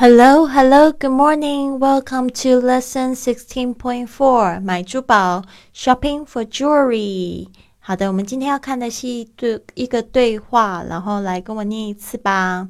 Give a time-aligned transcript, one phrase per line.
[0.00, 1.78] Hello, hello, good morning.
[1.80, 4.60] Welcome to lesson sixteen point four.
[4.60, 5.42] 买珠宝，
[5.74, 7.48] shopping for jewelry.
[7.80, 12.68] 好的，我们今天要看的是一对一个对话，然后来跟我念一次吧。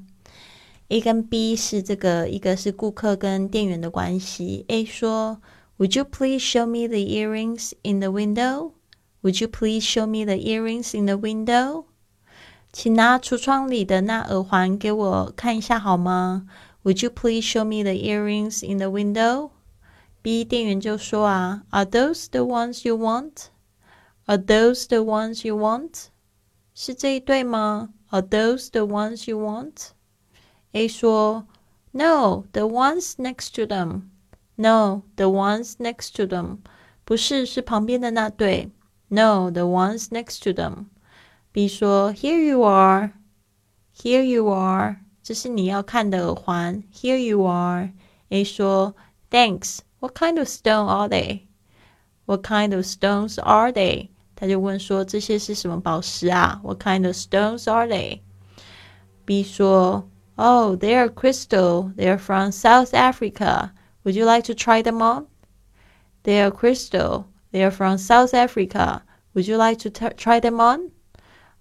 [0.88, 4.64] A 跟 B 是这个，一个是顾客跟店员的关系。
[4.68, 8.72] A 说：“Would you please show me the earrings in the window?
[9.22, 11.84] Would you please show me the earrings in the window?
[12.72, 16.46] 请拿橱窗里的那耳环给我看一下好吗？”
[16.84, 19.50] Would you please show me the earrings in the window?
[20.22, 23.50] B 店员就说啊，Are those the ones you want?
[24.26, 26.08] Are those the ones you want?
[26.74, 27.90] 是这一对吗？
[28.10, 29.90] Are those the ones you want?
[30.72, 31.46] A 说，
[31.92, 34.10] No, the ones next to them.
[34.56, 36.58] No, the ones next to them.
[37.04, 38.70] 不是，是旁边的那对。
[39.08, 40.86] No, the ones next to them.
[41.52, 43.12] B 说，Here you are.
[43.94, 45.00] Here you are.
[45.22, 46.82] 这是你要看的耳环。
[46.92, 47.90] Here you are.
[48.30, 48.94] A 说，
[49.30, 49.78] Thanks.
[50.00, 51.42] What kind of stone are they?
[52.26, 54.08] What kind of stones are they?
[54.36, 56.60] 他就问说这些是什么宝石啊？
[56.62, 58.20] What kind of stones are they?
[59.24, 61.92] B 说，Oh, they are crystal.
[61.96, 63.72] They are from South Africa.
[64.04, 65.26] Would you like to try them on?
[66.22, 67.24] They are crystal.
[67.50, 69.02] They are from South Africa.
[69.34, 70.91] Would you like to try them on?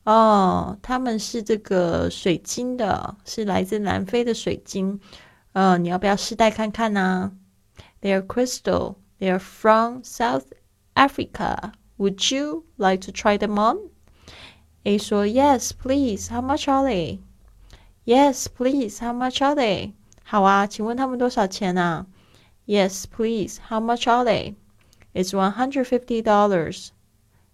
[0.04, 4.98] 哦，他们是这个水晶的，是来自南非的水晶。
[5.52, 7.32] 呃，你要不要试戴看看呢
[8.00, 8.96] ？They are crystal.
[9.20, 10.46] They are from South
[10.94, 11.72] Africa.
[11.98, 13.90] Would you like to try them on?
[14.82, 16.28] A 说，Yes, please.
[16.32, 17.20] How much are they?
[18.04, 18.98] Yes, please.
[18.98, 19.92] How much are they?
[20.24, 22.06] 好啊，请问他们多少钱啊
[22.66, 23.60] ？Yes, please.
[23.68, 24.56] How much are they?
[25.14, 26.88] It's one hundred fifty dollars.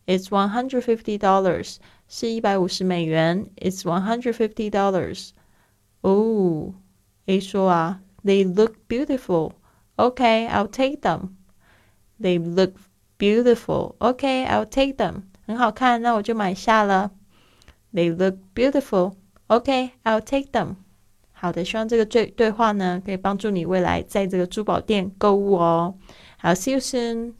[0.07, 1.77] It's one hundred fifty dollars.
[2.07, 3.47] 是一百五十美元。
[3.57, 5.29] It's one hundred fifty dollars.
[6.01, 6.73] 哦，
[7.25, 9.53] A 说啊，They look beautiful.
[9.95, 11.29] Okay, I'll take them.
[12.19, 12.73] They look
[13.17, 13.95] beautiful.
[13.99, 15.23] Okay, I'll take them.
[15.45, 17.11] 很好看，那我就买下了。
[17.93, 19.13] They look beautiful.
[19.47, 20.75] Okay, I'll take them.
[21.31, 25.95] 好的，希望这个对对话呢，可以帮助你未来在这个珠宝店购物哦。
[26.37, 27.33] 好，See you soon.